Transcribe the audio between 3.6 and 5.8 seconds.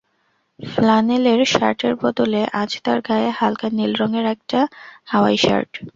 নীল রঙের একটা Hawaii shirt.